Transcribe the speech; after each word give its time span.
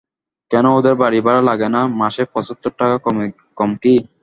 কেন, 0.51 0.65
ওদের 0.77 0.95
বাড়ি 1.01 1.19
ভাড়া 1.25 1.41
লাগে 1.49 1.67
না, 1.75 1.81
মাসে 2.01 2.23
পঁচাত্তর 2.33 2.71
টাকা 2.79 2.95
কম 3.57 3.71
কী। 3.81 3.93